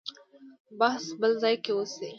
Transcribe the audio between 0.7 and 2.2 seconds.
بحث بل ځای کې وشي.